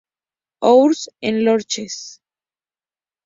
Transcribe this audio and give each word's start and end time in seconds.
Ours, 0.69 1.11
en 1.29 1.35
Loches. 1.45 1.95